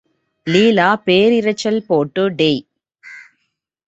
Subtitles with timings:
[0.47, 2.61] லீலா பேரிரைச்சல் போட்டு டேய்!